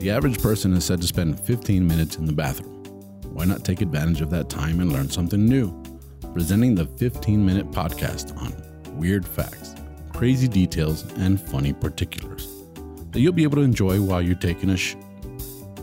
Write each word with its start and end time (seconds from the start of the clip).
The 0.00 0.10
average 0.10 0.40
person 0.40 0.72
is 0.72 0.86
said 0.86 1.02
to 1.02 1.06
spend 1.06 1.38
15 1.38 1.86
minutes 1.86 2.16
in 2.16 2.24
the 2.24 2.32
bathroom. 2.32 2.82
Why 3.34 3.44
not 3.44 3.66
take 3.66 3.82
advantage 3.82 4.22
of 4.22 4.30
that 4.30 4.48
time 4.48 4.80
and 4.80 4.90
learn 4.90 5.10
something 5.10 5.44
new? 5.44 5.78
Presenting 6.32 6.74
the 6.74 6.86
15 6.86 7.44
minute 7.44 7.70
podcast 7.70 8.34
on 8.38 8.54
weird 8.98 9.28
facts, 9.28 9.74
crazy 10.14 10.48
details, 10.48 11.02
and 11.18 11.38
funny 11.38 11.74
particulars 11.74 12.48
that 13.10 13.20
you'll 13.20 13.34
be 13.34 13.42
able 13.42 13.56
to 13.56 13.62
enjoy 13.62 14.00
while 14.00 14.22
you're 14.22 14.36
taking 14.36 14.70
a 14.70 14.76
sh. 14.78 14.96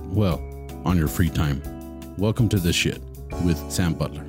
Well, 0.05 0.41
on 0.83 0.97
your 0.97 1.07
free 1.07 1.29
time. 1.29 1.61
Welcome 2.17 2.49
to 2.49 2.57
The 2.57 2.73
Shit 2.73 2.99
with 3.45 3.71
Sam 3.71 3.93
Butler. 3.93 4.25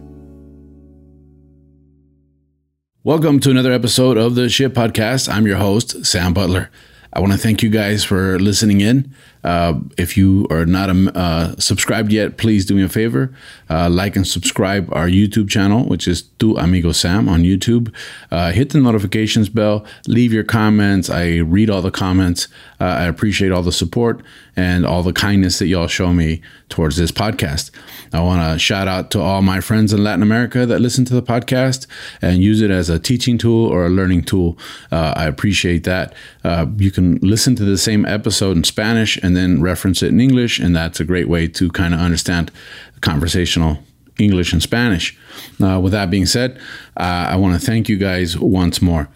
Welcome 3.04 3.40
to 3.40 3.50
another 3.50 3.72
episode 3.72 4.18
of 4.18 4.34
the 4.34 4.50
Shit 4.50 4.74
Podcast. 4.74 5.32
I'm 5.32 5.46
your 5.46 5.56
host, 5.56 6.04
Sam 6.04 6.34
Butler. 6.34 6.68
I 7.12 7.20
want 7.20 7.32
to 7.32 7.38
thank 7.38 7.62
you 7.62 7.70
guys 7.70 8.04
for 8.04 8.38
listening 8.38 8.80
in. 8.82 9.14
Uh, 9.44 9.80
if 9.96 10.16
you 10.16 10.46
are 10.50 10.66
not 10.66 10.90
um, 10.90 11.10
uh, 11.14 11.54
subscribed 11.58 12.12
yet, 12.12 12.36
please 12.36 12.66
do 12.66 12.74
me 12.74 12.82
a 12.82 12.88
favor. 12.88 13.34
Uh, 13.70 13.88
like 13.88 14.16
and 14.16 14.26
subscribe 14.26 14.88
our 14.92 15.08
YouTube 15.08 15.48
channel, 15.48 15.84
which 15.84 16.08
is 16.08 16.22
Tu 16.38 16.56
Amigo 16.56 16.92
Sam 16.92 17.28
on 17.28 17.42
YouTube. 17.42 17.92
Uh, 18.30 18.52
hit 18.52 18.70
the 18.70 18.80
notifications 18.80 19.48
bell. 19.48 19.84
Leave 20.06 20.32
your 20.32 20.44
comments. 20.44 21.08
I 21.10 21.36
read 21.36 21.70
all 21.70 21.82
the 21.82 21.90
comments. 21.90 22.48
Uh, 22.80 22.84
I 22.84 23.04
appreciate 23.04 23.52
all 23.52 23.62
the 23.62 23.72
support 23.72 24.22
and 24.56 24.84
all 24.84 25.02
the 25.02 25.12
kindness 25.12 25.58
that 25.58 25.66
y'all 25.66 25.86
show 25.86 26.12
me 26.12 26.40
towards 26.68 26.96
this 26.96 27.12
podcast. 27.12 27.70
I 28.12 28.20
want 28.20 28.52
to 28.52 28.58
shout 28.58 28.88
out 28.88 29.10
to 29.12 29.20
all 29.20 29.42
my 29.42 29.60
friends 29.60 29.92
in 29.92 30.02
Latin 30.02 30.22
America 30.22 30.66
that 30.66 30.80
listen 30.80 31.04
to 31.06 31.14
the 31.14 31.22
podcast 31.22 31.86
and 32.20 32.42
use 32.42 32.60
it 32.60 32.70
as 32.70 32.90
a 32.90 32.98
teaching 32.98 33.38
tool 33.38 33.66
or 33.66 33.86
a 33.86 33.90
learning 33.90 34.24
tool. 34.24 34.58
I 34.90 35.26
appreciate 35.26 35.84
that. 35.84 36.14
you 36.76 36.90
can 36.90 37.16
listen 37.16 37.54
to 37.56 37.64
the 37.64 37.78
same 37.78 38.04
episode 38.06 38.56
in 38.56 38.64
Spanish 38.64 39.18
and 39.28 39.36
then 39.36 39.60
reference 39.60 40.02
it 40.02 40.08
in 40.08 40.22
English, 40.22 40.58
and 40.58 40.74
that's 40.74 41.00
a 41.00 41.04
great 41.04 41.28
way 41.28 41.46
to 41.46 41.68
kind 41.70 41.92
of 41.92 42.00
understand 42.00 42.50
conversational 43.02 43.76
English 44.18 44.54
and 44.54 44.62
Spanish. 44.62 45.18
Uh, 45.62 45.78
with 45.78 45.92
that 45.92 46.08
being 46.10 46.24
said, 46.24 46.58
uh, 46.96 47.26
I 47.28 47.36
want 47.36 47.60
to 47.60 47.64
thank 47.64 47.90
you 47.90 47.98
guys 47.98 48.38
once 48.38 48.80
more. 48.80 49.10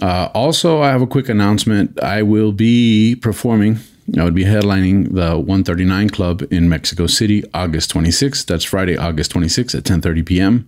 Uh, 0.00 0.30
also, 0.32 0.80
I 0.80 0.88
have 0.88 1.02
a 1.02 1.06
quick 1.06 1.28
announcement. 1.28 2.02
I 2.02 2.22
will 2.22 2.52
be 2.52 3.14
performing. 3.14 3.76
I 4.18 4.24
would 4.24 4.34
be 4.34 4.44
headlining 4.44 5.12
the 5.12 5.36
139 5.36 6.08
Club 6.08 6.42
in 6.50 6.66
Mexico 6.66 7.06
City, 7.06 7.44
August 7.52 7.92
26th. 7.92 8.46
That's 8.46 8.64
Friday, 8.64 8.96
August 8.96 9.34
26th 9.34 9.74
at 9.74 9.84
10:30 9.84 10.24
p.m. 10.24 10.66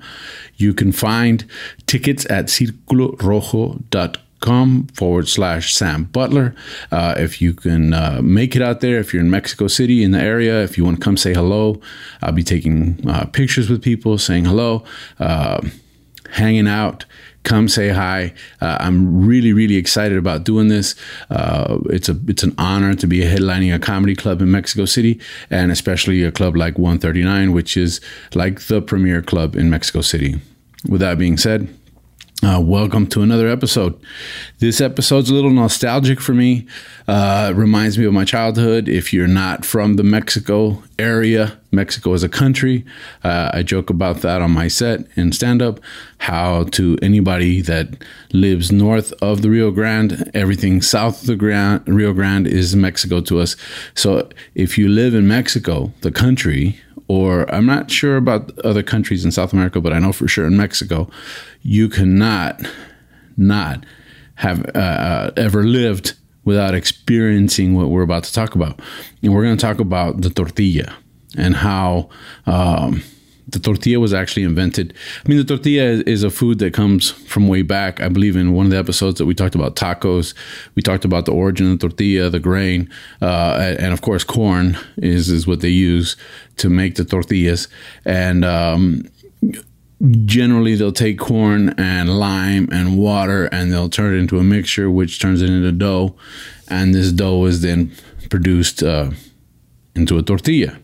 You 0.57 0.75
can 0.75 0.93
find 0.93 1.47
tickets 1.87 2.27
at 2.29 2.49
circulorojo.com 2.49 4.27
com 4.41 4.87
forward 4.89 5.29
slash 5.29 5.75
Sam 5.75 6.05
Butler. 6.05 6.55
Uh, 6.91 7.15
if 7.17 7.41
you 7.41 7.53
can 7.53 7.95
uh, 7.95 8.21
make 8.23 8.57
it 8.57 8.63
out 8.63 8.81
there, 8.81 8.99
if 8.99 9.13
you're 9.15 9.23
in 9.23 9.31
Mexico 9.31 9.69
City 9.69 10.03
in 10.03 10.11
the 10.11 10.21
area, 10.21 10.63
if 10.63 10.77
you 10.77 10.85
want 10.85 10.99
to 10.99 11.05
come 11.05 11.17
say 11.17 11.33
hello, 11.33 11.81
I'll 12.23 12.33
be 12.33 12.43
taking 12.43 13.07
uh, 13.09 13.27
pictures 13.27 13.71
with 13.71 13.83
people, 13.83 14.19
saying 14.19 14.47
hello, 14.47 14.85
uh, 15.19 15.61
hanging 16.31 16.67
out. 16.67 17.05
Come 17.43 17.69
say 17.69 17.89
hi. 17.89 18.35
Uh, 18.61 18.77
I'm 18.81 19.27
really, 19.27 19.55
really 19.55 19.77
excited 19.77 20.19
about 20.19 20.45
doing 20.45 20.69
this. 20.69 20.95
Uh, 21.31 21.79
it's 21.87 22.11
a 22.11 22.19
it's 22.29 22.43
an 22.43 22.55
honor 22.59 22.95
to 22.95 23.07
be 23.07 23.21
headlining 23.21 23.75
a 23.75 23.79
comedy 23.79 24.15
club 24.15 24.43
in 24.43 24.51
Mexico 24.51 24.85
City, 24.85 25.19
and 25.49 25.73
especially 25.73 26.23
a 26.23 26.31
club 26.31 26.55
like 26.55 26.79
139, 26.79 27.53
which 27.53 27.79
is 27.79 27.99
like 28.35 28.61
the 28.67 28.83
premier 28.83 29.23
club 29.23 29.57
in 29.57 29.71
Mexico 29.71 30.03
City. 30.03 30.39
With 30.87 31.01
that 31.01 31.19
being 31.19 31.39
said, 31.39 31.75
uh, 32.43 32.61
welcome 32.61 33.07
to 33.09 33.23
another 33.23 33.49
episode. 33.49 33.99
This 34.59 34.81
episode's 34.81 35.31
a 35.31 35.35
little 35.35 35.51
nostalgic 35.51 36.21
for 36.21 36.33
me. 36.33 36.67
Uh, 37.07 37.53
reminds 37.55 37.99
me 37.99 38.05
of 38.07 38.13
my 38.13 38.25
childhood. 38.25 38.89
If 38.89 39.13
you're 39.13 39.27
not 39.29 39.65
from 39.65 39.97
the 39.97 40.03
Mexico 40.03 40.83
area, 41.01 41.59
Mexico 41.73 42.13
is 42.13 42.23
a 42.23 42.29
country. 42.29 42.85
Uh, 43.25 43.51
I 43.53 43.63
joke 43.63 43.91
about 43.91 44.19
that 44.19 44.43
on 44.43 44.51
my 44.51 44.69
set 44.69 45.01
in 45.17 45.33
stand 45.33 45.63
up. 45.63 45.81
How 46.19 46.65
to 46.65 46.99
anybody 47.03 47.61
that 47.63 48.05
lives 48.33 48.71
north 48.71 49.13
of 49.23 49.43
the 49.43 49.51
Rio 49.51 49.71
Grande, 49.71 50.31
everything 50.35 50.83
south 50.83 51.23
of 51.23 51.27
the 51.27 51.37
Grand, 51.37 51.87
Rio 51.89 52.13
Grande 52.13 52.47
is 52.47 52.77
Mexico 52.77 53.21
to 53.23 53.41
us. 53.41 53.57
So 53.95 54.29
if 54.55 54.79
you 54.79 54.89
live 54.89 55.15
in 55.15 55.27
Mexico, 55.27 55.93
the 56.03 56.13
country, 56.13 56.79
or 57.09 57.53
I'm 57.53 57.67
not 57.67 57.91
sure 57.91 58.17
about 58.17 58.57
other 58.61 58.83
countries 58.83 59.25
in 59.25 59.33
South 59.33 59.53
America, 59.53 59.81
but 59.81 59.93
I 59.93 59.99
know 59.99 60.13
for 60.13 60.29
sure 60.29 60.47
in 60.47 60.57
Mexico, 60.57 61.11
you 61.63 61.89
cannot 61.89 62.61
not 63.37 63.85
have 64.37 64.65
uh, 64.75 64.79
uh, 64.79 65.31
ever 65.37 65.65
lived 65.65 66.15
without 66.45 66.75
experiencing 66.75 67.75
what 67.75 67.89
we're 67.89 68.03
about 68.03 68.25
to 68.25 68.33
talk 68.33 68.55
about. 68.55 68.81
And 69.23 69.35
we're 69.35 69.43
going 69.43 69.57
to 69.57 69.61
talk 69.61 69.79
about 69.79 70.23
the 70.23 70.31
tortilla 70.31 70.97
and 71.37 71.55
how 71.55 72.09
um, 72.47 73.03
the 73.49 73.59
tortilla 73.59 74.01
was 74.01 74.15
actually 74.15 74.45
invented. 74.45 74.95
I 75.25 75.29
mean, 75.29 75.39
the 75.39 75.45
tortilla 75.45 76.03
is 76.07 76.23
a 76.23 76.31
food 76.31 76.59
that 76.61 76.73
comes 76.73 77.11
from 77.11 77.49
way 77.49 77.63
back. 77.63 78.01
I 78.01 78.09
believe 78.09 78.37
in 78.37 78.53
one 78.53 78.67
of 78.67 78.73
the 78.73 78.79
episodes 78.79 79.19
that 79.19 79.27
we 79.27 79.35
talked 79.35 79.55
about 79.55 79.77
tacos, 79.77 80.35
we 80.75 80.83
talked 80.83 81.05
about 81.05 81.27
the 81.27 81.33
origin 81.33 81.71
of 81.71 81.79
the 81.79 81.89
tortilla, 81.89 82.31
the 82.31 82.41
grain, 82.41 82.89
uh, 83.21 83.75
and 83.79 83.93
of 83.93 84.01
course, 84.03 84.25
corn 84.25 84.79
is 84.97 85.29
is 85.29 85.47
what 85.47 85.61
they 85.61 85.69
use 85.69 86.17
to 86.57 86.69
make 86.69 86.95
the 86.95 87.05
tortillas. 87.05 87.69
And 88.05 88.45
um, 88.45 89.05
generally, 90.25 90.75
they'll 90.75 90.93
take 90.93 91.19
corn 91.19 91.75
and 91.79 92.19
lime 92.19 92.69
and 92.73 92.99
water, 92.99 93.47
and 93.47 93.73
they'll 93.73 93.89
turn 93.89 94.15
it 94.15 94.19
into 94.19 94.39
a 94.39 94.43
mixture, 94.43 94.91
which 94.91 95.21
turns 95.21 95.43
it 95.43 95.51
into 95.51 95.73
dough, 95.73 96.15
and 96.69 96.95
this 96.95 97.13
dough 97.13 97.45
is 97.47 97.61
then 97.61 97.93
produced 98.31 98.83
uh, 98.83 99.11
into 99.95 100.19
a 100.19 100.23
tortilla. 100.23 100.79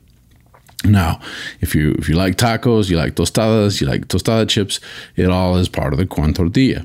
Now, 0.85 1.21
if 1.61 1.75
you 1.75 1.93
if 1.99 2.09
you 2.09 2.17
like 2.17 2.37
tacos, 2.37 2.91
you 2.91 2.97
like 2.97 3.15
tostadas, 3.15 3.81
you 3.81 3.87
like 3.87 4.09
tostada 4.09 4.49
chips, 4.49 4.79
it 5.17 5.29
all 5.31 5.57
is 5.57 5.69
part 5.69 5.93
of 5.93 5.99
the 5.99 6.07
corn 6.07 6.35
tortilla. 6.35 6.85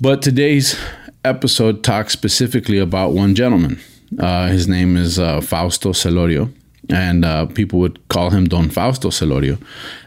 But 0.00 0.22
today's 0.22 0.78
episode 1.24 1.82
talks 1.82 2.12
specifically 2.12 2.78
about 2.78 3.12
one 3.12 3.34
gentleman. 3.34 3.80
Uh, 4.18 4.48
his 4.48 4.68
name 4.68 4.96
is 4.96 5.18
uh, 5.18 5.40
Fausto 5.40 5.92
Celorio, 5.92 6.52
and 6.90 7.24
uh, 7.24 7.46
people 7.46 7.78
would 7.80 8.06
call 8.08 8.30
him 8.30 8.46
Don 8.46 8.70
Fausto 8.70 9.10
Celorio. 9.10 9.58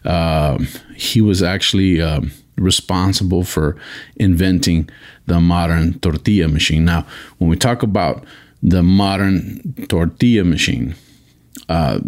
Um, 0.05 0.67
he 0.95 1.21
was 1.21 1.43
actually 1.43 2.01
um, 2.01 2.31
responsible 2.57 3.43
for 3.43 3.77
inventing 4.15 4.89
the 5.27 5.39
modern 5.39 5.99
tortilla 5.99 6.47
machine. 6.47 6.85
Now, 6.85 7.05
when 7.37 7.49
we 7.49 7.55
talk 7.55 7.83
about 7.83 8.23
the 8.63 8.83
modern 8.83 9.85
tortilla 9.87 10.43
machine, 10.43 10.95
uh, 11.69 11.99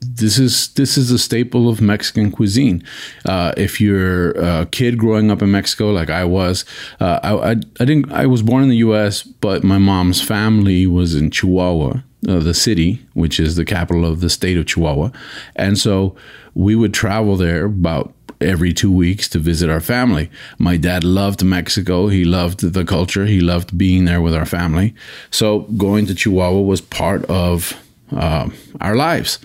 this 0.00 0.38
is 0.38 0.68
this 0.74 0.96
is 0.96 1.10
a 1.10 1.18
staple 1.18 1.68
of 1.68 1.80
Mexican 1.80 2.30
cuisine. 2.30 2.82
Uh, 3.26 3.52
if 3.56 3.80
you're 3.80 4.30
a 4.32 4.66
kid 4.66 4.98
growing 4.98 5.30
up 5.30 5.42
in 5.42 5.50
Mexico, 5.50 5.90
like 5.90 6.10
I 6.10 6.24
was, 6.24 6.64
uh, 7.00 7.20
I, 7.22 7.32
I, 7.34 7.50
I 7.50 7.84
didn't 7.84 8.10
I 8.12 8.26
was 8.26 8.42
born 8.42 8.62
in 8.62 8.70
the 8.70 8.78
U.S., 8.78 9.22
but 9.22 9.62
my 9.62 9.78
mom's 9.78 10.22
family 10.22 10.86
was 10.86 11.14
in 11.14 11.30
Chihuahua, 11.30 12.00
uh, 12.30 12.38
the 12.38 12.54
city, 12.54 13.04
which 13.14 13.40
is 13.40 13.56
the 13.56 13.64
capital 13.64 14.06
of 14.06 14.20
the 14.20 14.30
state 14.30 14.56
of 14.56 14.66
Chihuahua, 14.66 15.10
and 15.56 15.78
so 15.78 16.16
we 16.54 16.74
would 16.74 16.94
travel 16.94 17.36
there 17.36 17.66
about 17.66 18.14
every 18.40 18.72
two 18.72 18.90
weeks 18.90 19.28
to 19.28 19.38
visit 19.38 19.68
our 19.68 19.80
family. 19.80 20.30
My 20.58 20.76
dad 20.76 21.04
loved 21.04 21.44
Mexico. 21.44 22.08
He 22.08 22.24
loved 22.24 22.60
the 22.60 22.84
culture. 22.84 23.26
He 23.26 23.40
loved 23.40 23.76
being 23.76 24.06
there 24.06 24.20
with 24.20 24.34
our 24.34 24.46
family. 24.46 24.94
So 25.30 25.60
going 25.76 26.06
to 26.06 26.14
Chihuahua 26.14 26.60
was 26.60 26.80
part 26.80 27.24
of 27.26 27.74
uh, 28.16 28.48
our 28.80 28.96
lives. 28.96 29.38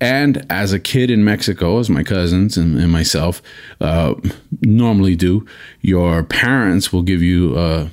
And 0.00 0.44
as 0.50 0.72
a 0.72 0.80
kid 0.80 1.10
in 1.10 1.24
Mexico, 1.24 1.78
as 1.78 1.88
my 1.88 2.02
cousins 2.02 2.56
and, 2.56 2.78
and 2.78 2.90
myself 2.90 3.40
uh, 3.80 4.14
normally 4.60 5.16
do, 5.16 5.46
your 5.80 6.24
parents 6.24 6.92
will 6.92 7.02
give 7.02 7.22
you 7.22 7.56
a 7.56 7.90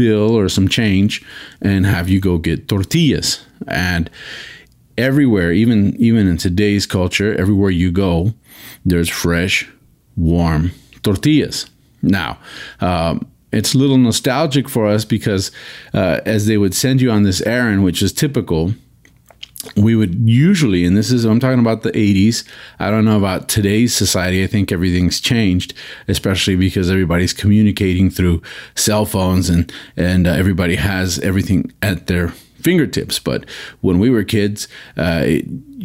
bill 0.00 0.34
or 0.34 0.48
some 0.48 0.66
change 0.66 1.22
and 1.60 1.84
have 1.84 2.08
you 2.08 2.20
go 2.20 2.38
get 2.38 2.68
tortillas. 2.68 3.44
And 3.68 4.08
everywhere, 4.96 5.52
even 5.52 5.94
even 5.96 6.26
in 6.26 6.38
today's 6.38 6.86
culture, 6.86 7.34
everywhere 7.34 7.70
you 7.70 7.92
go, 7.92 8.32
there's 8.84 9.10
fresh, 9.10 9.68
warm 10.16 10.70
tortillas. 11.02 11.66
Now, 12.02 12.38
um, 12.80 13.26
it's 13.52 13.74
a 13.74 13.78
little 13.78 13.98
nostalgic 13.98 14.68
for 14.70 14.86
us 14.86 15.04
because 15.04 15.52
uh, 15.92 16.20
as 16.24 16.46
they 16.46 16.56
would 16.56 16.74
send 16.74 17.02
you 17.02 17.10
on 17.10 17.24
this 17.24 17.42
errand, 17.42 17.84
which 17.84 18.02
is 18.02 18.12
typical 18.12 18.72
we 19.76 19.94
would 19.94 20.28
usually, 20.28 20.84
and 20.84 20.96
this 20.96 21.10
is, 21.10 21.24
I'm 21.24 21.40
talking 21.40 21.58
about 21.58 21.82
the 21.82 21.92
80s. 21.92 22.44
I 22.78 22.90
don't 22.90 23.04
know 23.04 23.18
about 23.18 23.48
today's 23.48 23.94
society. 23.94 24.42
I 24.42 24.46
think 24.46 24.72
everything's 24.72 25.20
changed, 25.20 25.74
especially 26.08 26.56
because 26.56 26.90
everybody's 26.90 27.32
communicating 27.32 28.10
through 28.10 28.42
cell 28.74 29.04
phones 29.04 29.50
and, 29.50 29.72
and 29.96 30.26
uh, 30.26 30.30
everybody 30.30 30.76
has 30.76 31.18
everything 31.18 31.72
at 31.82 32.06
their 32.06 32.28
fingertips. 32.60 33.18
But 33.18 33.48
when 33.80 33.98
we 33.98 34.10
were 34.10 34.24
kids, 34.24 34.68
uh, 34.96 35.26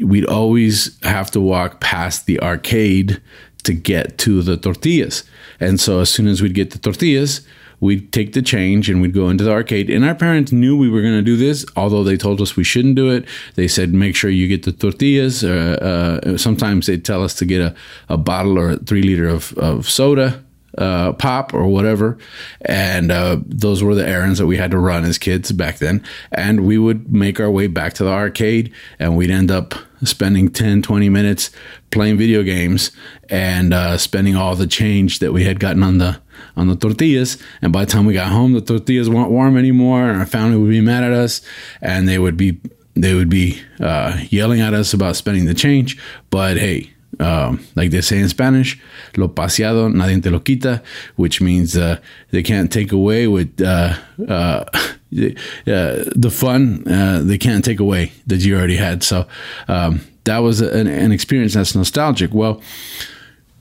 we'd 0.02 0.26
always 0.26 0.98
have 1.04 1.32
to 1.32 1.42
walk 1.42 1.82
past 1.82 2.26
the 2.26 2.40
arcade 2.42 3.22
to 3.64 3.74
get 3.74 4.18
to 4.20 4.42
the 4.42 4.58
tortillas. 4.58 5.24
And 5.60 5.80
so 5.80 6.00
as 6.00 6.10
soon 6.10 6.28
as 6.28 6.42
we'd 6.42 6.54
get 6.54 6.72
the 6.72 6.80
tortillas, 6.80 7.46
we'd 7.80 8.12
take 8.12 8.34
the 8.34 8.42
change 8.42 8.90
and 8.90 9.02
we'd 9.02 9.14
go 9.14 9.30
into 9.30 9.44
the 9.44 9.52
arcade. 9.52 9.90
And 9.90 10.06
our 10.06 10.16
parents 10.16 10.52
knew 10.52 10.78
we 10.78 10.90
were 10.90 11.02
going 11.02 11.16
to 11.16 11.22
do 11.22 11.38
this, 11.38 11.66
although 11.76 12.04
they 12.04 12.18
told 12.18 12.42
us 12.42 12.56
we 12.56 12.64
shouldn't 12.64 12.96
do 12.96 13.12
it. 13.12 13.26
They 13.56 13.68
said, 13.68 13.94
make 13.94 14.16
sure 14.16 14.30
you 14.30 14.48
get 14.48 14.64
the 14.64 14.72
tortillas. 14.72 15.44
Uh, 15.44 16.22
uh, 16.24 16.38
sometimes 16.38 16.88
they'd 16.88 17.06
tell 17.06 17.24
us 17.24 17.34
to 17.36 17.46
get 17.46 17.62
a, 17.62 17.76
a 18.10 18.18
bottle 18.18 18.58
or 18.58 18.72
a 18.72 18.78
three 18.78 19.02
liter 19.02 19.28
of, 19.28 19.54
of 19.58 19.90
soda. 19.90 20.44
Uh, 20.78 21.14
pop 21.14 21.54
or 21.54 21.68
whatever. 21.68 22.18
And 22.66 23.10
uh, 23.10 23.38
those 23.46 23.82
were 23.82 23.96
the 23.96 24.06
errands 24.06 24.40
that 24.40 24.46
we 24.46 24.58
had 24.58 24.72
to 24.72 24.78
run 24.78 25.06
as 25.06 25.18
kids 25.18 25.54
back 25.54 25.78
then. 25.78 26.04
And 26.34 26.66
we 26.66 26.78
would 26.78 27.14
make 27.14 27.40
our 27.40 27.50
way 27.50 27.68
back 27.68 27.94
to 27.94 28.04
the 28.04 28.10
arcade 28.10 28.74
and 29.00 29.16
we'd 29.16 29.32
end 29.32 29.52
up 29.52 29.74
spending 30.04 30.50
10, 30.50 30.82
20 30.82 31.08
minutes 31.08 31.50
playing 31.92 32.18
video 32.18 32.44
games 32.44 32.92
and 33.30 33.74
uh, 33.74 33.98
spending 33.98 34.36
all 34.36 34.58
the 34.58 34.68
change 34.68 35.20
that 35.20 35.32
we 35.32 35.46
had 35.46 35.62
gotten 35.62 35.82
on 35.82 35.98
the 35.98 36.20
on 36.56 36.68
the 36.68 36.76
tortillas. 36.76 37.38
And 37.62 37.72
by 37.72 37.86
the 37.86 37.92
time 37.92 38.06
we 38.06 38.14
got 38.14 38.32
home, 38.32 38.54
the 38.54 38.62
tortillas 38.62 39.10
weren't 39.10 39.32
warm 39.32 39.58
anymore, 39.58 40.10
and 40.10 40.20
our 40.20 40.26
family 40.26 40.58
would 40.58 40.70
be 40.70 40.82
mad 40.82 41.04
at 41.04 41.12
us, 41.12 41.42
and 41.82 42.08
they 42.08 42.20
would 42.20 42.38
be 42.38 42.60
they 42.96 43.14
would 43.14 43.30
be 43.30 43.62
uh, 43.82 44.18
yelling 44.30 44.62
at 44.62 44.74
us 44.74 44.94
about 44.94 45.16
spending 45.16 45.46
the 45.46 45.54
change. 45.54 45.98
But 46.30 46.58
hey, 46.58 46.92
um, 47.20 47.66
like 47.76 47.92
they 47.92 48.02
say 48.02 48.20
in 48.20 48.30
Spanish, 48.30 48.80
lo 49.18 49.28
paseado 49.28 49.92
nadie 49.94 50.22
te 50.22 50.30
lo 50.30 50.40
quita, 50.40 50.82
which 51.16 51.42
means 51.42 51.78
uh, 51.78 52.00
they 52.32 52.44
can't 52.44 52.72
take 52.72 52.92
away 52.92 53.28
with 53.28 53.62
uh, 53.62 53.96
uh, 54.28 54.66
the 55.12 56.32
fun. 56.32 56.88
Uh, 56.88 57.22
they 57.24 57.38
can't 57.38 57.64
take 57.64 57.80
away 57.80 58.12
that 58.28 58.44
you 58.44 58.56
already 58.56 58.78
had. 58.78 59.04
So 59.04 59.28
um, 59.68 60.02
that 60.26 60.40
was 60.40 60.62
an, 60.62 60.88
an 60.88 61.12
experience 61.12 61.54
that's 61.54 61.76
nostalgic. 61.76 62.34
Well, 62.34 62.62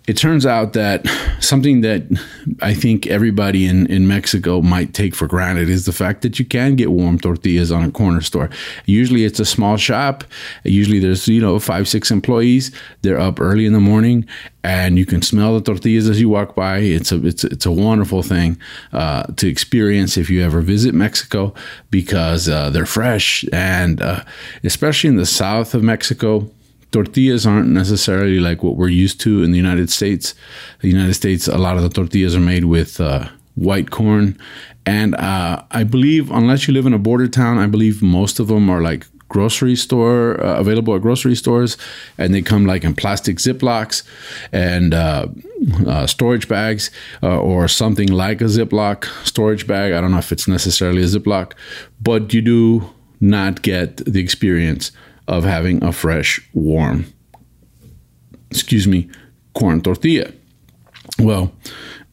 it 0.07 0.19
turns 0.19 0.45
out 0.45 0.75
that 0.75 1.07
something 1.41 1.81
that 1.81 2.03
I 2.61 2.75
think 2.75 3.07
everybody 3.07 3.67
in, 3.67 3.87
in 3.87 4.07
Mexico 4.07 4.61
might 4.61 4.93
take 4.93 5.15
for 5.15 5.27
granted 5.27 5.71
is 5.71 5.87
the 5.87 5.93
fact 5.93 6.21
that 6.23 6.39
you 6.39 6.45
can 6.45 6.77
get 6.77 6.91
warm 6.91 7.19
tortillas 7.19 7.73
on 7.73 7.85
a 7.85 7.91
corner 7.91 8.21
store. 8.21 8.51
Usually 8.85 9.25
it's 9.25 9.41
a 9.41 9.47
small 9.47 9.79
shop. 9.79 10.25
Usually 10.63 10.99
there's, 10.99 11.27
you 11.27 11.41
know, 11.41 11.59
five, 11.59 11.89
six 11.89 12.11
employees. 12.11 12.71
They're 13.01 13.19
up 13.19 13.41
early 13.41 13.65
in 13.65 13.73
the 13.73 13.81
morning 13.81 14.27
and 14.63 14.99
you 14.99 15.07
can 15.07 15.23
smell 15.23 15.55
the 15.55 15.63
tortillas 15.63 16.09
as 16.09 16.21
you 16.21 16.29
walk 16.29 16.55
by. 16.55 16.79
It's 16.79 17.11
a, 17.11 17.27
it's, 17.27 17.45
it's 17.45 17.65
a 17.65 17.73
wonderful 17.73 18.23
thing 18.23 18.59
uh, 18.93 19.23
to 19.37 19.49
experience 19.49 20.19
if 20.19 20.29
you 20.29 20.43
ever 20.43 20.61
visit 20.61 20.95
Mexico 20.95 21.55
because 21.91 22.47
uh, 22.47 22.69
they're 22.69 22.85
fresh 22.85 23.47
and 23.55 24.03
uh, 24.03 24.23
especially 24.65 25.09
in 25.09 25.17
the 25.17 25.27
south 25.27 25.73
of 25.73 25.83
Mexico 25.83 26.51
tortillas 26.95 27.45
aren't 27.45 27.69
necessarily 27.69 28.39
like 28.39 28.63
what 28.63 28.77
we're 28.77 28.89
used 28.89 29.21
to 29.21 29.43
in 29.43 29.51
the 29.51 29.57
United 29.57 29.91
States. 29.91 30.35
The 30.81 30.89
United 30.89 31.15
States, 31.15 31.49
a 31.49 31.59
lot 31.59 31.77
of 31.77 31.83
the 31.83 31.89
tortillas 31.89 32.37
are 32.37 32.41
made 32.41 32.67
with 32.67 33.01
uh, 33.01 33.29
white 33.57 33.91
corn. 33.91 34.39
And 34.87 35.17
uh, 35.17 35.63
I 35.73 35.83
believe, 35.83 36.31
unless 36.31 36.69
you 36.69 36.75
live 36.75 36.87
in 36.87 36.95
a 36.95 36.99
border 36.99 37.27
town, 37.27 37.59
I 37.59 37.67
believe 37.67 38.01
most 38.01 38.39
of 38.39 38.47
them 38.47 38.71
are 38.71 38.81
like 38.81 39.07
grocery 39.29 39.75
store 39.75 40.41
uh, 40.41 40.61
available 40.61 40.95
at 40.95 41.03
grocery 41.03 41.35
stores 41.35 41.77
and 42.19 42.33
they 42.33 42.43
come 42.43 42.65
like 42.67 42.85
in 42.85 42.95
plastic 42.95 43.39
ziplocs 43.39 44.05
and 44.53 44.95
uh, 44.95 45.27
uh, 45.89 46.07
storage 46.07 46.47
bags 46.47 46.91
uh, 47.23 47.41
or 47.41 47.67
something 47.67 48.07
like 48.13 48.41
a 48.41 48.45
ziploc 48.45 49.07
storage 49.27 49.67
bag 49.67 49.93
i 49.93 50.01
don't 50.01 50.13
know 50.13 50.19
if 50.19 50.31
it's 50.31 50.47
necessarily 50.47 51.03
a 51.03 51.07
ziploc 51.07 51.53
but 52.01 52.33
you 52.35 52.43
do 52.43 52.89
not 53.21 53.63
get 53.63 53.97
the 54.05 54.21
experience 54.21 54.93
of 55.27 55.45
having 55.45 55.83
a 55.83 55.93
fresh, 55.93 56.41
warm, 56.53 57.07
excuse 58.51 58.87
me, 58.87 59.09
corn 59.55 59.81
tortilla. 59.81 60.33
Well, 61.19 61.53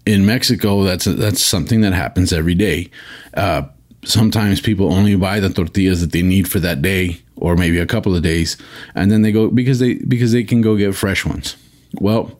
in 0.06 0.25
Mexico, 0.25 0.84
that's 0.84 1.06
that's 1.06 1.44
something 1.44 1.81
that 1.81 1.94
happens 1.94 2.34
every 2.34 2.56
day. 2.56 2.90
Uh, 3.34 3.63
sometimes 4.04 4.62
people 4.62 4.94
only 4.94 5.16
buy 5.16 5.40
the 5.40 5.50
tortillas 5.50 6.02
that 6.02 6.12
they 6.12 6.22
need 6.22 6.48
for 6.48 6.60
that 6.60 6.81
day, 6.81 7.22
or 7.36 7.56
maybe 7.56 7.78
a 7.80 7.86
couple 7.86 8.16
of 8.16 8.24
days, 8.24 8.58
and 8.96 9.12
then 9.12 9.22
they 9.22 9.31
go 9.31 9.50
because 9.50 9.80
they 9.80 9.96
because 9.96 10.31
they 10.31 10.44
can 10.44 10.62
go 10.62 10.75
get 10.75 10.96
fresh 10.96 11.25
ones. 11.25 11.56
Well, 12.00 12.40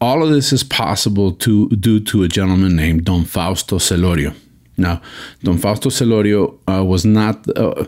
all 0.00 0.22
of 0.22 0.30
this 0.30 0.52
is 0.52 0.64
possible 0.64 1.32
to 1.32 1.68
due 1.70 2.00
to 2.00 2.24
a 2.24 2.28
gentleman 2.28 2.76
named 2.76 3.04
Don 3.04 3.24
Fausto 3.24 3.78
Celorio. 3.78 4.34
Now, 4.76 5.00
Don 5.42 5.58
Fausto 5.58 5.90
Celorio 5.90 6.58
uh, 6.68 6.84
was 6.84 7.04
not. 7.04 7.46
Uh, 7.56 7.86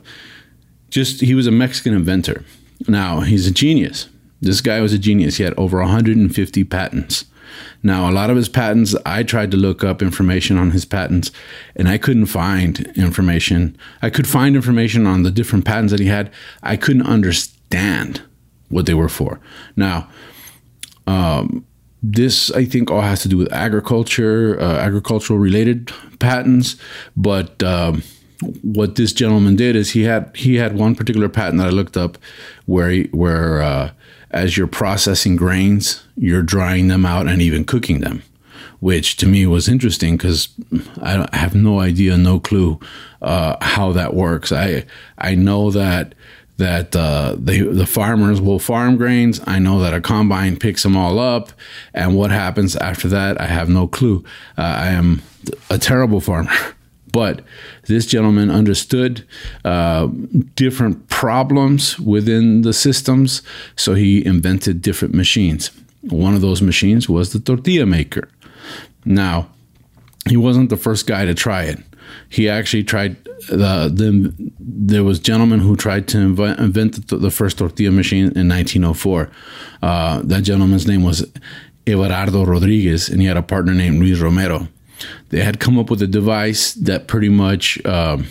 just 0.94 1.20
he 1.20 1.34
was 1.34 1.48
a 1.48 1.50
Mexican 1.50 1.92
inventor. 1.92 2.44
Now 2.86 3.20
he's 3.20 3.48
a 3.48 3.50
genius. 3.50 4.08
This 4.40 4.60
guy 4.60 4.80
was 4.80 4.92
a 4.92 4.98
genius. 4.98 5.36
He 5.38 5.42
had 5.42 5.54
over 5.58 5.80
150 5.80 6.64
patents. 6.64 7.24
Now, 7.82 8.08
a 8.08 8.12
lot 8.12 8.30
of 8.30 8.36
his 8.36 8.48
patents, 8.48 8.94
I 9.04 9.22
tried 9.22 9.50
to 9.50 9.56
look 9.56 9.82
up 9.82 10.02
information 10.02 10.56
on 10.56 10.70
his 10.70 10.84
patents 10.84 11.30
and 11.76 11.88
I 11.88 11.98
couldn't 11.98 12.26
find 12.26 12.80
information. 12.96 13.76
I 14.02 14.10
could 14.10 14.26
find 14.28 14.54
information 14.54 15.06
on 15.06 15.22
the 15.22 15.30
different 15.30 15.64
patents 15.64 15.90
that 15.90 16.00
he 16.00 16.06
had. 16.06 16.32
I 16.62 16.76
couldn't 16.76 17.06
understand 17.06 18.22
what 18.68 18.86
they 18.86 18.94
were 18.94 19.08
for. 19.08 19.40
Now, 19.76 20.08
um, 21.06 21.66
this 22.02 22.50
I 22.52 22.64
think 22.64 22.90
all 22.90 23.00
has 23.00 23.22
to 23.22 23.28
do 23.28 23.36
with 23.36 23.52
agriculture, 23.52 24.60
uh, 24.60 24.76
agricultural 24.76 25.38
related 25.38 25.92
patents, 26.18 26.76
but 27.16 27.62
um, 27.62 28.02
what 28.62 28.96
this 28.96 29.12
gentleman 29.12 29.56
did 29.56 29.76
is 29.76 29.92
he 29.92 30.02
had 30.02 30.30
he 30.34 30.56
had 30.56 30.76
one 30.76 30.94
particular 30.94 31.28
patent 31.28 31.58
that 31.58 31.68
I 31.68 31.70
looked 31.70 31.96
up 31.96 32.18
where 32.66 32.90
he, 32.90 33.04
where 33.12 33.62
uh, 33.62 33.90
as 34.30 34.56
you're 34.56 34.66
processing 34.66 35.36
grains, 35.36 36.04
you're 36.16 36.42
drying 36.42 36.88
them 36.88 37.06
out 37.06 37.28
and 37.28 37.40
even 37.40 37.64
cooking 37.64 38.00
them, 38.00 38.22
which 38.80 39.16
to 39.18 39.26
me 39.26 39.46
was 39.46 39.68
interesting 39.68 40.16
because 40.16 40.48
I, 41.00 41.28
I, 41.32 41.36
have 41.36 41.54
no 41.54 41.80
idea, 41.80 42.16
no 42.16 42.40
clue 42.40 42.80
uh, 43.22 43.56
how 43.64 43.92
that 43.92 44.14
works. 44.14 44.50
I 44.52 44.84
I 45.18 45.34
know 45.34 45.70
that 45.70 46.14
that 46.56 46.94
uh, 46.94 47.34
the 47.36 47.86
farmers 47.86 48.40
will 48.40 48.58
farm 48.58 48.96
grains. 48.96 49.40
I 49.46 49.58
know 49.58 49.80
that 49.80 49.92
a 49.92 50.00
combine 50.00 50.56
picks 50.56 50.82
them 50.82 50.96
all 50.96 51.18
up, 51.18 51.52
and 51.92 52.16
what 52.16 52.30
happens 52.30 52.76
after 52.76 53.08
that, 53.08 53.40
I 53.40 53.46
have 53.46 53.68
no 53.68 53.88
clue. 53.88 54.24
Uh, 54.56 54.62
I 54.62 54.88
am 54.88 55.22
a 55.70 55.78
terrible 55.78 56.20
farmer. 56.20 56.52
But 57.14 57.42
this 57.86 58.06
gentleman 58.06 58.50
understood 58.50 59.24
uh, 59.64 60.08
different 60.56 61.08
problems 61.08 61.96
within 62.00 62.62
the 62.62 62.72
systems, 62.72 63.40
so 63.76 63.94
he 63.94 64.26
invented 64.26 64.82
different 64.82 65.14
machines. 65.14 65.70
One 66.00 66.34
of 66.34 66.40
those 66.40 66.60
machines 66.60 67.08
was 67.08 67.32
the 67.32 67.38
tortilla 67.38 67.86
maker. 67.86 68.28
Now, 69.04 69.48
he 70.28 70.36
wasn't 70.36 70.70
the 70.70 70.76
first 70.76 71.06
guy 71.06 71.24
to 71.24 71.34
try 71.34 71.62
it. 71.62 71.78
He 72.30 72.48
actually 72.48 72.82
tried. 72.82 73.16
Uh, 73.48 73.86
the, 73.88 74.34
there 74.58 75.04
was 75.04 75.20
a 75.20 75.22
gentleman 75.22 75.60
who 75.60 75.76
tried 75.76 76.08
to 76.08 76.18
invent, 76.18 76.58
invent 76.58 77.08
the, 77.08 77.16
the, 77.16 77.30
first 77.30 77.58
tortilla 77.58 77.92
machine 77.92 78.32
in 78.34 78.48
1904. 78.48 79.30
Uh, 79.82 80.20
that 80.24 80.42
gentleman's 80.42 80.88
name 80.88 81.04
was 81.04 81.24
Everardo 81.86 82.44
Rodriguez, 82.44 83.08
and 83.08 83.20
he 83.20 83.28
had 83.28 83.36
a 83.36 83.42
partner 83.42 83.72
named 83.72 84.00
Luis 84.00 84.18
Romero 84.18 84.66
they 85.30 85.42
had 85.42 85.60
come 85.60 85.78
up 85.78 85.90
with 85.90 86.02
a 86.02 86.06
device 86.06 86.74
that 86.74 87.06
pretty 87.06 87.28
much 87.28 87.84
um, 87.86 88.26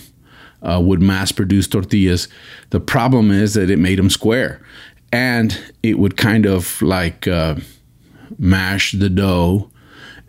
uh, 0.62 0.82
would 0.84 1.02
mass 1.02 1.32
produce 1.32 1.68
tortillas. 1.68 2.28
The 2.70 2.80
problem 2.80 3.32
is 3.32 3.54
that 3.54 3.70
it 3.70 3.80
made 3.80 4.00
them 4.00 4.10
square, 4.10 4.62
and 5.12 5.60
it 5.82 6.00
would 6.00 6.18
kind 6.18 6.46
of 6.46 6.82
like 6.82 7.28
uh, 7.28 7.56
mash 8.38 8.94
the 8.94 9.10
dough 9.10 9.70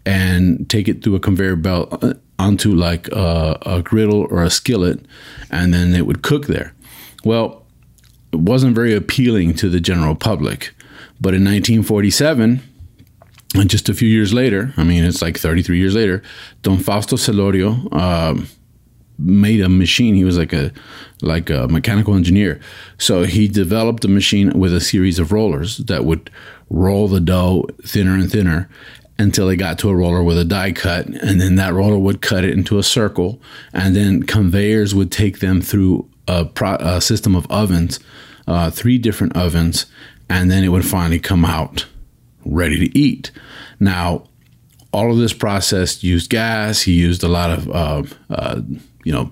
and 0.06 0.68
take 0.68 0.88
it 0.88 1.02
through 1.02 1.14
a 1.14 1.20
conveyor 1.20 1.56
belt 1.56 2.04
uh, 2.04 2.14
onto 2.38 2.74
like 2.74 3.08
a, 3.08 3.58
a 3.62 3.82
griddle 3.82 4.26
or 4.30 4.42
a 4.42 4.50
skillet, 4.50 5.00
and 5.50 5.72
then 5.72 5.94
it 5.94 6.06
would 6.06 6.22
cook 6.22 6.46
there. 6.46 6.74
Well, 7.24 7.64
it 8.32 8.40
wasn't 8.40 8.74
very 8.74 8.94
appealing 8.94 9.54
to 9.54 9.68
the 9.68 9.80
general 9.80 10.14
public. 10.14 10.74
But 11.20 11.34
in 11.34 11.44
1947, 11.44 12.60
and 13.54 13.70
just 13.70 13.88
a 13.88 13.94
few 13.94 14.08
years 14.08 14.34
later, 14.34 14.73
I 14.76 14.82
mean, 14.82 15.04
it's 15.04 15.23
like 15.23 15.38
33 15.38 15.78
years 15.78 15.94
later, 15.94 16.23
Don 16.62 16.78
Fausto 16.78 17.16
Celorio 17.16 17.88
uh, 17.92 18.34
made 19.18 19.61
a 19.61 19.68
machine. 19.68 20.14
He 20.14 20.25
was 20.25 20.37
like 20.37 20.52
a 20.52 20.73
like 21.23 21.50
a 21.50 21.68
mechanical 21.68 22.14
engineer, 22.14 22.61
so 22.99 23.23
he 23.23 23.46
developed 23.46 24.04
a 24.04 24.08
machine 24.08 24.58
with 24.58 24.75
a 24.75 24.80
series 24.80 25.18
of 25.18 25.30
rollers 25.32 25.78
that 25.78 26.04
would 26.04 26.30
roll 26.68 27.06
the 27.06 27.20
dough 27.20 27.66
thinner 27.84 28.14
and 28.14 28.30
thinner 28.30 28.68
until 29.18 29.49
it 29.49 29.56
got 29.56 29.78
to 29.78 29.88
a 29.88 29.94
roller 29.94 30.25
with 30.25 30.37
a 30.37 30.44
die 30.44 30.73
cut, 30.73 31.06
and 31.06 31.40
then 31.40 31.54
that 31.54 31.73
roller 31.73 31.99
would 31.99 32.20
cut 32.20 32.44
it 32.44 32.50
into 32.50 32.78
a 32.78 32.82
circle, 32.82 33.40
and 33.73 33.94
then 33.94 34.25
conveyors 34.25 34.92
would 34.92 35.12
take 35.12 35.38
them 35.38 35.61
through 35.61 36.08
a, 36.26 36.44
pro- 36.44 36.76
a 36.76 37.00
system 37.00 37.37
of 37.37 37.46
ovens, 37.49 38.00
uh, 38.49 38.70
three 38.70 38.99
different 38.99 39.37
ovens, 39.37 39.87
and 40.28 40.50
then 40.50 40.64
it 40.64 40.68
would 40.68 40.84
finally 40.84 41.20
come 41.20 41.44
out 41.44 41.87
ready 42.44 42.88
to 42.88 42.98
eat. 42.98 43.30
Now, 43.80 44.24
all 44.92 45.10
of 45.10 45.18
this 45.18 45.32
process 45.32 46.04
used 46.04 46.30
gas. 46.30 46.82
He 46.82 46.92
used 46.92 47.24
a 47.24 47.28
lot 47.28 47.50
of, 47.50 47.68
uh, 47.70 48.02
uh, 48.30 48.60
you 49.02 49.12
know, 49.12 49.30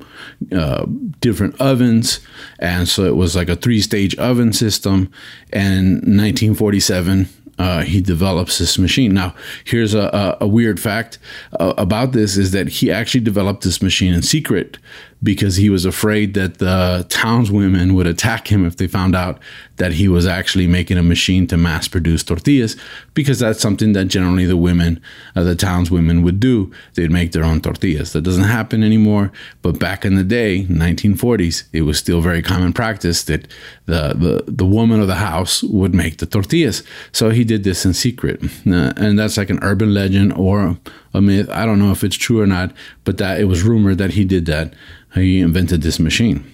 uh, 0.57 0.87
different 1.21 1.59
ovens, 1.61 2.21
and 2.59 2.89
so 2.89 3.05
it 3.05 3.17
was 3.17 3.37
like 3.37 3.49
a 3.49 3.57
three-stage 3.57 4.17
oven 4.17 4.53
system. 4.53 5.11
And 5.53 6.03
in 6.03 6.17
1947, 6.19 7.29
uh, 7.59 7.83
he 7.83 8.01
develops 8.01 8.59
this 8.59 8.77
machine. 8.77 9.15
Now, 9.15 9.35
here's 9.65 9.95
a, 9.95 10.37
a, 10.41 10.45
a 10.45 10.49
weird 10.49 10.81
fact 10.81 11.19
uh, 11.61 11.75
about 11.79 12.13
this 12.13 12.37
is 12.37 12.51
that 12.51 12.69
he 12.69 12.91
actually 12.91 13.21
developed 13.21 13.63
this 13.63 13.81
machine 13.81 14.13
in 14.13 14.23
secret 14.23 14.79
because 15.23 15.57
he 15.57 15.71
was 15.71 15.85
afraid 15.85 16.35
that 16.35 16.59
the 16.59 17.07
townswomen 17.09 17.95
would 17.95 18.07
attack 18.07 18.51
him 18.51 18.67
if 18.67 18.77
they 18.77 18.87
found 18.87 19.15
out 19.15 19.39
that 19.77 19.93
he 19.93 20.09
was 20.09 20.27
actually 20.27 20.67
making 20.67 20.99
a 20.99 21.03
machine 21.03 21.47
to 21.47 21.57
mass 21.57 21.89
produce 21.89 22.25
tortillas, 22.25 22.77
because 23.15 23.39
that's 23.39 23.61
something 23.61 23.93
that 23.93 24.07
generally 24.07 24.47
the 24.47 24.57
women, 24.57 25.01
uh, 25.37 25.43
the 25.43 25.55
townswomen 25.55 26.23
would 26.23 26.41
do. 26.41 26.73
They'd 26.95 27.11
make 27.11 27.33
their 27.33 27.45
own 27.45 27.61
tortillas. 27.61 28.13
That 28.13 28.23
doesn't 28.23 28.45
happen 28.45 28.83
anymore. 28.83 29.33
But 29.63 29.79
back 29.79 30.05
in 30.05 30.17
the 30.17 30.25
day, 30.25 30.65
1940s, 30.65 31.65
it 31.73 31.83
was 31.83 31.99
still 31.99 32.21
very 32.21 32.43
common 32.43 32.73
practice 32.73 33.25
that 33.25 33.47
the, 33.87 34.15
the, 34.15 34.45
the 34.47 34.67
woman 34.67 35.01
of 35.01 35.07
the 35.07 35.17
house 35.17 35.63
would 35.63 35.95
make 35.95 36.19
the 36.19 36.27
tortillas. 36.27 36.83
So 37.13 37.31
he 37.31 37.45
did 37.45 37.65
this 37.65 37.85
in 37.85 37.95
secret. 37.95 38.43
Uh, 38.67 38.93
and 38.97 39.19
that's 39.19 39.37
like 39.37 39.51
an 39.51 39.59
urban 39.63 39.95
legend 39.95 40.33
or 40.35 40.79
a 41.15 41.21
myth. 41.21 41.49
I 41.51 41.67
don't 41.67 41.79
know 41.79 41.93
if 41.93 42.05
it's 42.05 42.17
true 42.17 42.41
or 42.41 42.47
not, 42.47 42.73
but 43.05 43.19
that 43.19 43.41
it 43.41 43.45
was 43.45 43.63
rumored 43.63 43.99
that 43.99 44.13
he 44.13 44.25
did 44.25 44.47
that 44.47 44.75
he 45.15 45.41
invented 45.41 45.83
this 45.83 45.99
machine. 45.99 46.45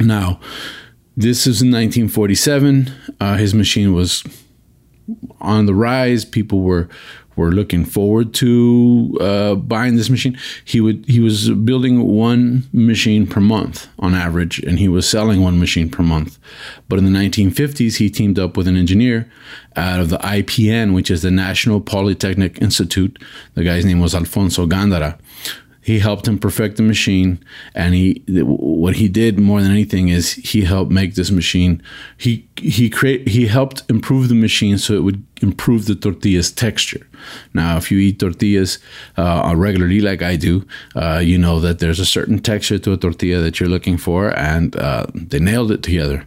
Now, 0.00 0.40
this 1.16 1.46
is 1.46 1.60
in 1.60 1.70
1947. 1.70 2.90
Uh, 3.20 3.36
his 3.36 3.54
machine 3.54 3.92
was 3.92 4.24
on 5.40 5.66
the 5.66 5.74
rise. 5.74 6.24
People 6.24 6.62
were 6.62 6.88
were 7.36 7.50
looking 7.50 7.84
forward 7.84 8.34
to 8.34 9.16
uh, 9.20 9.54
buying 9.54 9.96
this 9.96 10.10
machine. 10.10 10.38
He 10.64 10.80
would 10.80 11.04
he 11.06 11.20
was 11.20 11.50
building 11.50 12.06
one 12.06 12.68
machine 12.72 13.26
per 13.26 13.40
month 13.40 13.88
on 13.98 14.14
average, 14.14 14.58
and 14.60 14.78
he 14.78 14.88
was 14.88 15.08
selling 15.08 15.42
one 15.42 15.58
machine 15.58 15.90
per 15.90 16.02
month. 16.02 16.38
But 16.88 16.98
in 16.98 17.10
the 17.10 17.18
1950s, 17.18 17.96
he 17.96 18.10
teamed 18.10 18.38
up 18.38 18.56
with 18.56 18.68
an 18.68 18.76
engineer 18.76 19.30
out 19.76 20.00
of 20.00 20.10
the 20.10 20.18
IPN, 20.18 20.94
which 20.94 21.10
is 21.10 21.22
the 21.22 21.30
National 21.30 21.80
Polytechnic 21.80 22.60
Institute. 22.60 23.18
The 23.54 23.64
guy's 23.64 23.84
name 23.84 24.00
was 24.00 24.14
Alfonso 24.14 24.66
Gándara 24.66 25.18
he 25.82 25.98
helped 25.98 26.26
him 26.26 26.38
perfect 26.38 26.76
the 26.76 26.82
machine 26.82 27.38
and 27.74 27.94
he 27.94 28.22
what 28.28 28.96
he 28.96 29.08
did 29.08 29.38
more 29.38 29.60
than 29.60 29.70
anything 29.70 30.08
is 30.08 30.32
he 30.34 30.62
helped 30.62 30.90
make 30.90 31.14
this 31.14 31.30
machine 31.30 31.82
he 32.16 32.48
he 32.56 32.88
create 32.88 33.28
he 33.28 33.46
helped 33.46 33.82
improve 33.90 34.28
the 34.28 34.34
machine 34.34 34.78
so 34.78 34.94
it 34.94 35.02
would 35.02 35.22
improve 35.42 35.86
the 35.86 35.94
tortilla's 35.94 36.50
texture 36.50 37.06
now 37.52 37.76
if 37.76 37.90
you 37.90 37.98
eat 37.98 38.20
tortillas 38.20 38.78
uh, 39.16 39.52
regularly 39.56 40.00
like 40.00 40.22
i 40.22 40.36
do 40.36 40.64
uh, 40.94 41.18
you 41.18 41.36
know 41.36 41.60
that 41.60 41.80
there's 41.80 42.00
a 42.00 42.06
certain 42.06 42.38
texture 42.38 42.78
to 42.78 42.92
a 42.92 42.96
tortilla 42.96 43.40
that 43.40 43.58
you're 43.58 43.68
looking 43.68 43.98
for 43.98 44.36
and 44.38 44.76
uh, 44.76 45.04
they 45.14 45.38
nailed 45.38 45.70
it 45.70 45.82
together 45.82 46.26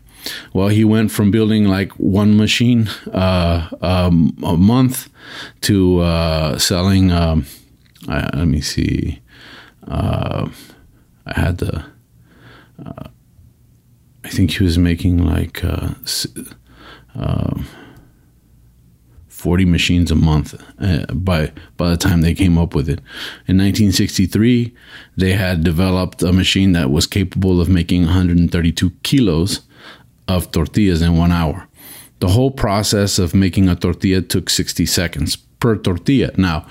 well, 0.54 0.70
he 0.70 0.84
went 0.84 1.12
from 1.12 1.30
building 1.30 1.66
like 1.66 1.92
one 2.00 2.36
machine 2.36 2.90
uh, 3.14 3.70
um, 3.84 4.36
a 4.44 4.58
month 4.58 5.08
to 5.62 6.00
uh, 6.00 6.58
selling. 6.58 7.12
Um, 7.12 7.46
let 8.08 8.48
me 8.48 8.60
see 8.60 9.22
uh, 9.88 10.50
I 11.26 11.40
had 11.40 11.58
the. 11.58 11.86
Uh, 12.84 13.10
I 14.24 14.30
think 14.30 14.52
he 14.52 14.64
was 14.64 14.78
making 14.78 15.24
like 15.24 15.64
uh, 15.64 15.90
um, 17.14 17.66
forty 19.28 19.66
machines 19.66 20.12
a 20.12 20.16
month 20.16 20.56
uh, 20.80 21.06
by 21.14 21.52
by 21.78 21.90
the 21.90 21.98
time 21.98 22.22
they 22.22 22.34
came 22.34 22.58
up 22.58 22.74
with 22.74 22.90
it. 22.90 23.00
In 23.48 23.58
1963, 23.58 24.74
they 25.16 25.34
had 25.34 25.64
developed 25.64 26.24
a 26.24 26.34
machine 26.34 26.72
that 26.72 26.90
was 26.90 27.06
capable 27.06 27.62
of 27.62 27.70
making 27.70 28.06
132 28.06 28.90
kilos 29.04 29.62
of 30.28 30.52
tortillas 30.52 31.02
in 31.02 31.18
one 31.18 31.32
hour. 31.32 31.68
The 32.20 32.30
whole 32.30 32.52
process 32.52 33.20
of 33.20 33.36
making 33.36 33.70
a 33.70 33.76
tortilla 33.76 34.22
took 34.22 34.50
60 34.50 34.86
seconds 34.86 35.36
per 35.36 35.76
tortilla. 35.76 36.32
Now, 36.38 36.66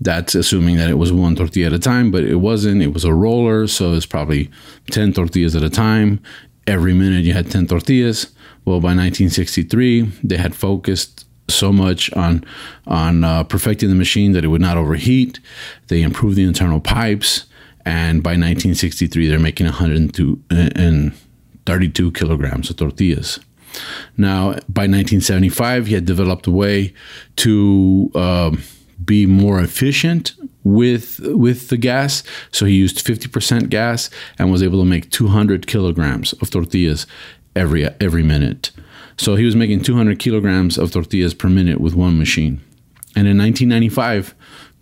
that's 0.00 0.34
assuming 0.34 0.76
that 0.76 0.90
it 0.90 0.98
was 0.98 1.12
one 1.12 1.36
tortilla 1.36 1.68
at 1.68 1.72
a 1.72 1.78
time, 1.78 2.10
but 2.10 2.24
it 2.24 2.36
wasn't. 2.36 2.82
It 2.82 2.92
was 2.92 3.04
a 3.04 3.14
roller, 3.14 3.66
so 3.66 3.94
it's 3.94 4.06
probably 4.06 4.50
10 4.90 5.14
tortillas 5.14 5.56
at 5.56 5.62
a 5.62 5.70
time. 5.70 6.20
Every 6.66 6.92
minute 6.92 7.24
you 7.24 7.32
had 7.32 7.50
10 7.50 7.68
tortillas. 7.68 8.32
Well, 8.64 8.80
by 8.80 8.88
1963, 8.88 10.02
they 10.24 10.36
had 10.36 10.54
focused 10.54 11.24
so 11.48 11.72
much 11.72 12.12
on 12.14 12.44
on 12.86 13.22
uh, 13.22 13.44
perfecting 13.44 13.88
the 13.88 13.94
machine 13.94 14.32
that 14.32 14.44
it 14.44 14.48
would 14.48 14.60
not 14.60 14.76
overheat. 14.76 15.38
They 15.88 16.02
improved 16.02 16.36
the 16.36 16.44
internal 16.44 16.80
pipes, 16.80 17.46
and 17.84 18.22
by 18.22 18.30
1963, 18.30 19.28
they're 19.28 19.38
making 19.38 19.66
102 19.66 20.42
and 20.50 21.12
32 21.64 22.12
kilograms 22.12 22.70
of 22.70 22.76
tortillas. 22.76 23.38
Now, 24.16 24.52
by 24.68 24.86
1975, 24.88 25.86
he 25.86 25.94
had 25.94 26.04
developed 26.04 26.46
a 26.46 26.50
way 26.50 26.94
to 27.36 28.10
um, 28.14 28.62
be 29.04 29.26
more 29.26 29.60
efficient 29.60 30.32
with 30.64 31.20
with 31.20 31.68
the 31.68 31.76
gas. 31.76 32.22
So 32.50 32.66
he 32.66 32.74
used 32.74 33.04
50% 33.04 33.68
gas 33.68 34.10
and 34.38 34.50
was 34.50 34.62
able 34.62 34.80
to 34.80 34.84
make 34.84 35.10
200 35.10 35.66
kilograms 35.66 36.32
of 36.34 36.50
tortillas 36.50 37.06
every 37.54 37.84
every 38.00 38.22
minute. 38.22 38.70
So 39.16 39.36
he 39.36 39.44
was 39.44 39.56
making 39.56 39.82
200 39.82 40.18
kilograms 40.18 40.76
of 40.76 40.92
tortillas 40.92 41.34
per 41.34 41.48
minute 41.48 41.80
with 41.80 41.94
one 41.94 42.18
machine. 42.18 42.60
And 43.14 43.26
in 43.26 43.38
1995, 43.38 44.34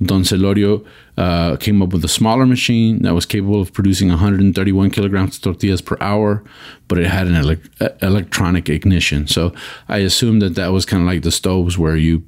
Don 0.02 0.22
Celorio 0.22 0.84
uh, 1.16 1.56
came 1.56 1.80
up 1.80 1.92
with 1.92 2.04
a 2.04 2.08
smaller 2.08 2.46
machine 2.46 3.02
that 3.02 3.14
was 3.14 3.26
capable 3.26 3.60
of 3.60 3.72
producing 3.72 4.08
131 4.08 4.90
kilograms 4.90 5.36
of 5.36 5.42
tortillas 5.42 5.80
per 5.80 5.96
hour, 6.00 6.42
but 6.88 6.98
it 6.98 7.06
had 7.06 7.28
an 7.28 7.36
ele- 7.36 7.92
electronic 8.02 8.68
ignition. 8.68 9.28
So 9.28 9.54
I 9.88 9.98
assume 9.98 10.40
that 10.40 10.56
that 10.56 10.72
was 10.72 10.84
kind 10.84 11.02
of 11.02 11.06
like 11.06 11.22
the 11.22 11.30
stoves 11.30 11.78
where 11.78 11.96
you 11.96 12.24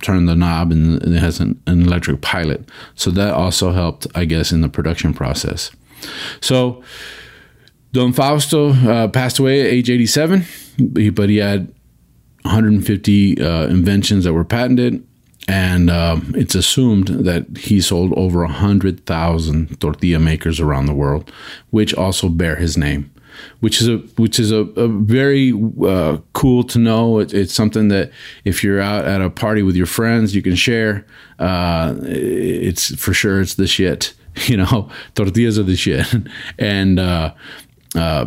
turn 0.00 0.26
the 0.26 0.36
knob 0.36 0.72
and 0.72 1.02
it 1.02 1.18
has 1.18 1.40
an, 1.40 1.60
an 1.66 1.82
electric 1.82 2.20
pilot. 2.20 2.68
So 2.94 3.10
that 3.12 3.34
also 3.34 3.72
helped, 3.72 4.06
I 4.14 4.24
guess, 4.24 4.52
in 4.52 4.60
the 4.60 4.68
production 4.68 5.14
process. 5.14 5.70
So 6.40 6.82
Don 7.92 8.12
Fausto 8.12 8.70
uh, 8.70 9.08
passed 9.08 9.38
away 9.38 9.60
at 9.60 9.66
age 9.66 9.90
87, 9.90 10.44
but 11.12 11.28
he 11.28 11.38
had 11.38 11.72
150 12.42 13.40
uh, 13.40 13.66
inventions 13.66 14.24
that 14.24 14.32
were 14.32 14.44
patented. 14.44 15.06
And 15.48 15.90
um, 15.90 16.32
it's 16.36 16.54
assumed 16.54 17.08
that 17.08 17.56
he 17.56 17.80
sold 17.80 18.12
over 18.16 18.40
100,000 18.40 19.80
tortilla 19.80 20.20
makers 20.20 20.60
around 20.60 20.86
the 20.86 20.94
world, 20.94 21.32
which 21.70 21.92
also 21.92 22.28
bear 22.28 22.56
his 22.56 22.76
name 22.76 23.10
which 23.60 23.80
is 23.80 23.88
a 23.88 23.98
which 24.16 24.38
is 24.38 24.52
a, 24.52 24.60
a 24.76 24.88
very 24.88 25.52
uh, 25.84 26.18
cool 26.32 26.62
to 26.64 26.78
know. 26.78 27.18
It, 27.18 27.32
it's 27.32 27.54
something 27.54 27.88
that 27.88 28.10
if 28.44 28.62
you're 28.62 28.80
out 28.80 29.04
at 29.04 29.20
a 29.20 29.30
party 29.30 29.62
with 29.62 29.76
your 29.76 29.86
friends, 29.86 30.34
you 30.34 30.42
can 30.42 30.54
share. 30.54 31.06
Uh, 31.38 31.94
it's 32.02 32.94
for 32.96 33.12
sure 33.12 33.40
it's 33.40 33.54
the 33.54 33.66
shit. 33.66 34.14
You 34.46 34.58
know, 34.58 34.88
tortillas 35.16 35.58
are 35.58 35.64
the 35.64 35.74
shit, 35.74 36.06
and 36.58 37.00
uh, 37.00 37.34
uh, 37.96 38.26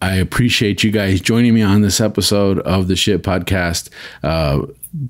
I 0.00 0.14
appreciate 0.14 0.82
you 0.82 0.90
guys 0.90 1.20
joining 1.20 1.52
me 1.52 1.62
on 1.62 1.82
this 1.82 2.00
episode 2.00 2.58
of 2.60 2.88
the 2.88 2.96
Shit 2.96 3.22
Podcast. 3.22 3.88
Uh, 4.22 4.66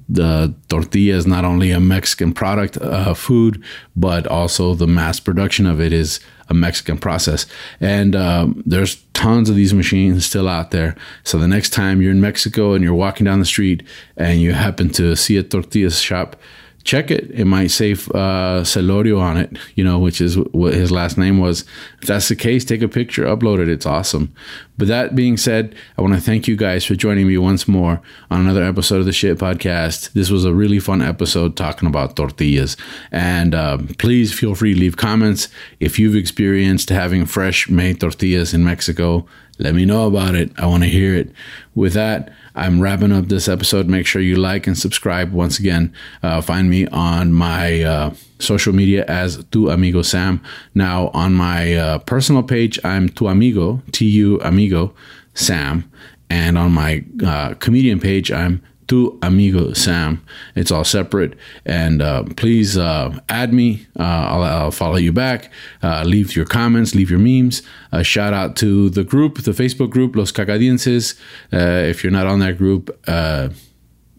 the 0.09 0.55
tortilla 0.69 1.17
is 1.17 1.27
not 1.27 1.45
only 1.45 1.71
a 1.71 1.81
Mexican 1.81 2.33
product, 2.33 2.77
uh, 2.77 3.15
food, 3.15 3.63
but 3.97 4.27
also 4.27 4.75
the 4.75 4.87
mass 4.87 5.19
production 5.19 5.67
of 5.67 5.81
it 5.81 5.93
is 5.93 6.21
a 6.53 6.55
Mexican 6.55 6.99
process. 6.99 7.47
And 7.81 8.15
um, 8.15 8.63
there's 8.65 9.03
tons 9.15 9.51
of 9.51 9.57
these 9.57 9.75
machines 9.75 10.25
still 10.25 10.49
out 10.49 10.71
there. 10.71 10.95
So 11.25 11.39
the 11.39 11.49
next 11.49 11.71
time 11.71 12.01
you're 12.01 12.13
in 12.13 12.21
Mexico 12.21 12.75
and 12.75 12.85
you're 12.85 12.95
walking 12.95 13.25
down 13.25 13.41
the 13.41 13.45
street 13.45 13.83
and 14.17 14.41
you 14.41 14.53
happen 14.53 14.91
to 14.91 15.17
see 15.17 15.37
a 15.37 15.43
tortilla 15.43 15.91
shop, 15.91 16.37
check 16.85 17.11
it. 17.11 17.31
It 17.31 17.45
might 17.45 17.71
say 17.71 17.93
uh, 17.93 18.63
Celorio 18.63 19.21
on 19.21 19.37
it, 19.37 19.57
you 19.75 19.85
know, 19.85 19.99
which 19.99 20.21
is 20.21 20.39
what 20.39 20.75
his 20.75 20.91
last 20.91 21.17
name 21.17 21.39
was. 21.39 21.65
If 22.01 22.09
that's 22.09 22.29
the 22.29 22.37
case, 22.37 22.65
take 22.65 22.83
a 22.83 22.89
picture, 22.89 23.25
upload 23.25 23.61
it. 23.61 23.69
It's 23.69 23.87
awesome. 23.87 24.35
But 24.79 24.89
that 24.89 25.15
being 25.15 25.37
said, 25.37 25.75
I 25.97 26.03
want 26.03 26.15
to 26.15 26.21
thank 26.21 26.49
you 26.49 26.57
guys 26.57 26.85
for 26.85 26.95
joining 26.95 27.27
me 27.29 27.39
once 27.39 27.69
more 27.69 28.01
on 28.31 28.41
another 28.41 28.65
episode 28.65 29.01
of 29.01 29.07
the 29.07 29.13
Shit 29.13 29.39
Podcast. 29.39 30.13
This 30.13 30.31
was 30.31 30.45
a 30.45 30.55
really 30.55 30.79
fun 30.79 31.03
episode 31.03 31.57
talking 31.57 31.89
about 31.89 32.17
tortillas. 32.17 32.77
And 33.11 33.55
uh, 33.55 33.79
please 33.99 34.33
feel 34.33 34.55
free 34.55 34.75
to 34.75 34.81
leave 34.81 34.97
comments 34.97 35.49
if 35.79 35.99
you've 35.99 36.17
experienced 36.17 36.89
having 36.89 37.27
fresh 37.27 37.69
made 37.69 38.01
tortillas 38.01 38.55
in 38.55 38.65
Mexico. 38.65 39.27
Let 39.59 39.75
me 39.75 39.85
know 39.85 40.07
about 40.07 40.35
it. 40.35 40.51
I 40.59 40.67
want 40.67 40.83
to 40.83 40.89
hear 40.89 41.15
it. 41.15 41.31
With 41.75 41.93
that, 41.93 42.33
I'm 42.55 42.81
wrapping 42.81 43.13
up 43.13 43.29
this 43.29 43.49
episode. 43.49 43.89
Make 43.89 44.07
sure 44.07 44.21
you 44.23 44.37
like 44.37 44.67
and 44.67 44.77
subscribe. 44.77 45.33
Once 45.33 45.59
again, 45.59 45.93
uh, 46.23 46.41
find 46.41 46.69
me 46.69 46.87
on 46.89 47.33
my 47.33 47.83
uh, 47.83 48.15
social 48.39 48.75
media 48.75 49.05
as 49.07 49.45
Tu 49.51 49.71
Amigo 49.71 50.03
Sam. 50.03 50.43
Now, 50.75 51.09
on 51.09 51.33
my 51.35 51.75
uh, 51.75 51.99
personal 51.99 52.43
page, 52.43 52.79
I'm 52.85 53.09
Tu 53.09 53.27
Amigo, 53.27 53.83
T 53.93 54.07
U 54.07 54.41
Amigo 54.43 54.95
Sam. 55.35 55.91
And 56.29 56.57
on 56.57 56.73
my 56.73 57.05
uh, 57.25 57.55
comedian 57.55 58.01
page, 58.01 58.33
I'm 58.33 58.63
Tu 58.87 59.19
Amigo 59.23 59.73
Sam. 59.73 60.25
It's 60.55 60.71
all 60.71 60.85
separate. 60.85 61.35
And 61.65 62.03
uh, 62.03 62.25
please 62.37 62.77
uh, 62.77 63.19
add 63.29 63.53
me. 63.53 63.87
Uh, 63.99 64.03
I'll, 64.03 64.43
I'll, 64.43 64.71
follow 64.71 64.97
you 64.97 65.13
back. 65.13 65.51
Uh, 65.83 66.03
leave 66.05 66.35
your 66.35 66.45
comments, 66.45 66.95
leave 66.95 67.11
your 67.11 67.19
memes. 67.19 67.63
A 67.93 68.03
shout 68.03 68.33
out 68.33 68.57
to 68.57 68.91
the 68.91 69.05
group, 69.05 69.43
the 69.43 69.53
Facebook 69.53 69.91
group, 69.91 70.17
Los 70.17 70.33
Cacadienses. 70.33 71.19
Uh, 71.53 71.89
if 71.89 72.03
you're 72.03 72.13
not 72.13 72.27
on 72.27 72.41
that 72.41 72.59
group, 72.59 72.91
uh, 73.07 73.51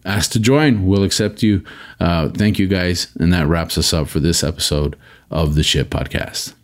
ask 0.04 0.30
to 0.32 0.40
join. 0.40 0.86
We'll 0.86 1.04
accept 1.04 1.42
you. 1.42 1.64
Thank 2.00 2.58
you 2.58 2.66
guys. 2.66 3.08
And 3.18 3.32
that 3.32 3.46
wraps 3.46 3.76
us 3.78 3.92
up 3.92 4.08
for 4.08 4.20
this 4.20 4.42
episode 4.44 4.96
of 5.30 5.54
the 5.54 5.62
Shit 5.62 5.90
Podcast. 5.90 6.54